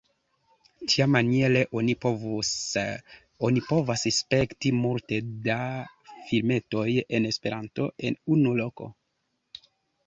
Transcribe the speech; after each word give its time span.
Tiamaniere 0.91 1.61
oni 1.81 1.95
povas 3.73 4.07
spekti 4.21 4.73
multe 4.79 5.21
da 5.51 5.59
filmetoj 6.33 6.89
en 7.21 7.31
Esperanto 7.35 7.91
en 8.11 8.21
unu 8.39 8.59
loko. 8.65 8.93